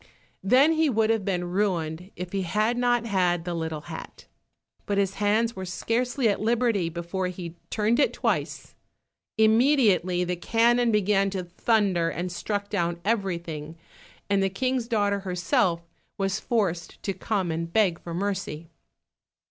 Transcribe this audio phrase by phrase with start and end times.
[0.41, 4.25] Then he would have been ruined if he had not had the little hat.
[4.87, 8.73] But his hands were scarcely at liberty before he turned it twice.
[9.37, 13.77] Immediately the cannon began to thunder, and struck down everything,
[14.27, 15.83] and the King's daughter herself
[16.17, 18.69] was forced to come and beg for mercy.